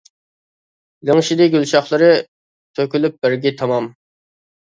لىڭشىدى 1.09 1.47
گۈل 1.55 1.67
شاخلىرى، 1.73 2.07
تۆكۈلۈپ 2.81 3.21
بەرگى 3.27 3.53
تامام. 3.61 3.91